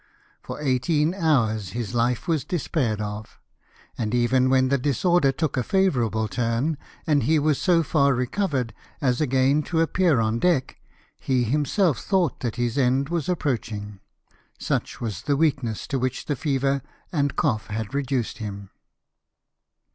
[0.41, 3.39] For eighteen hours his life was despaired of;
[3.99, 8.73] and even when the disorder took a favourable turn, and he was so far recovered
[8.99, 10.77] as again to appear on deck,
[11.19, 13.99] he himself thought that his end was approach ing—
[14.57, 16.81] such was the weakness to which the fever
[17.11, 18.71] and cough had reduced him.